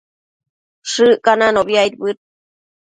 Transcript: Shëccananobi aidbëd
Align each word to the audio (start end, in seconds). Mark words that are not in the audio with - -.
Shëccananobi 0.91 1.73
aidbëd 1.81 2.17